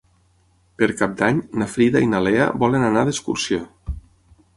[0.81, 3.61] Per Cap d'Any na Frida i na Lea volen anar d'excursió.